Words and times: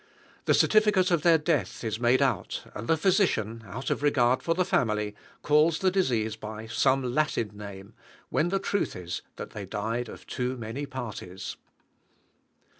The 0.45 0.55
certificate 0.55 1.11
of 1.11 1.21
their 1.21 1.37
death 1.37 1.83
is 1.83 1.99
made 1.99 2.23
out, 2.23 2.63
and 2.73 2.87
the 2.87 2.97
physician, 2.97 3.61
out 3.67 3.91
of 3.91 4.01
regard 4.01 4.41
for 4.41 4.55
the 4.55 4.65
family, 4.65 5.13
calls 5.43 5.77
the 5.77 5.91
disease 5.91 6.35
by 6.35 6.65
some 6.65 7.03
Latin 7.13 7.51
name, 7.53 7.93
when 8.29 8.49
the 8.49 8.57
truth 8.57 8.95
is 8.95 9.21
that 9.35 9.51
they 9.51 9.67
died 9.67 10.09
of 10.09 10.25
too 10.25 10.57
many 10.57 10.87
parties. 10.87 11.55